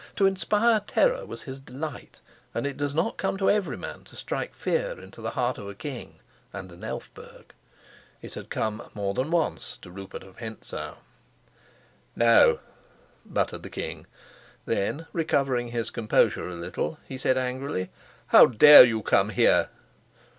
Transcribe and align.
To 0.15 0.25
inspire 0.25 0.79
terror 0.79 1.27
was 1.27 1.43
his 1.43 1.59
delight, 1.59 2.21
and 2.55 2.65
it 2.65 2.75
does 2.75 2.95
not 2.95 3.17
come 3.17 3.37
to 3.37 3.51
every 3.51 3.77
man 3.77 4.03
to 4.05 4.15
strike 4.15 4.55
fear 4.55 4.99
into 4.99 5.21
the 5.21 5.29
heart 5.37 5.59
of 5.59 5.69
a 5.69 5.75
king 5.75 6.15
and 6.51 6.71
an 6.71 6.83
Elphberg. 6.83 7.53
It 8.19 8.33
had 8.33 8.49
come 8.49 8.89
more 8.95 9.13
than 9.13 9.29
once 9.29 9.77
to 9.83 9.91
Rupert 9.91 10.23
of 10.23 10.37
Hentzau. 10.37 10.97
"No," 12.15 12.61
muttered 13.25 13.61
the 13.61 13.69
king. 13.69 14.07
Then, 14.65 15.05
recovering 15.13 15.67
his 15.67 15.91
composure 15.91 16.49
a 16.49 16.55
little, 16.55 16.97
he 17.07 17.19
said 17.19 17.37
angrily, 17.37 17.91
"How 18.29 18.47
dare 18.47 18.83
you 18.83 19.03
come 19.03 19.29
here?" 19.29 19.69